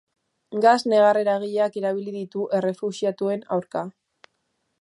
[0.65, 3.89] Gas negar-eragileak erabili ditu errefuxiatuen aurka.